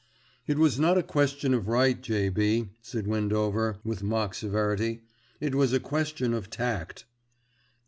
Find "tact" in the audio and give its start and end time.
6.49-7.05